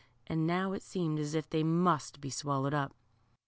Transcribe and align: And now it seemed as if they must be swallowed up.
And 0.25 0.47
now 0.47 0.73
it 0.73 0.81
seemed 0.81 1.19
as 1.19 1.35
if 1.35 1.47
they 1.47 1.61
must 1.61 2.19
be 2.21 2.31
swallowed 2.31 2.73
up. 2.73 2.95